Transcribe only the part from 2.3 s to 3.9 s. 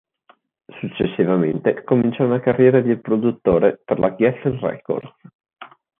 carriera di produttore